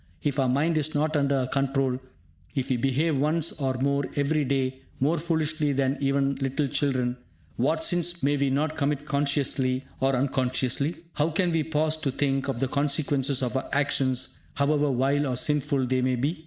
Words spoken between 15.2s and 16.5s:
or sinful they may be?